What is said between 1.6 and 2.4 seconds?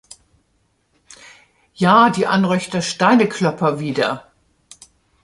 Ja, die